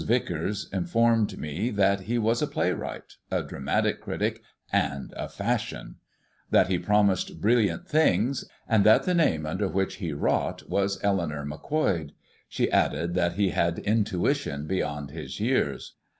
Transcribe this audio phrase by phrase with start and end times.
[0.03, 4.41] Vicars informed me that he was a playwright, a dramatic critic,
[4.73, 5.97] and a Fashion;
[6.49, 11.45] that he promised brilliant things, and that the name under which he wrought was Eleanor
[11.45, 12.13] Macquoid.
[12.49, 15.93] She added that he had intuition beyond his years.